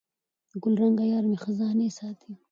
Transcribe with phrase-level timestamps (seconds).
[0.63, 2.31] ګلرنګه یارمي خزانې ساتي